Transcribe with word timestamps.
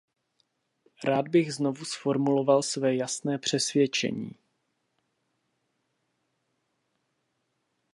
Rád 1.03 1.27
bych 1.27 1.53
znovu 1.53 1.85
zformuloval 1.85 2.63
své 2.63 2.95
jasné 2.95 3.37
přesvědčení. 3.37 4.31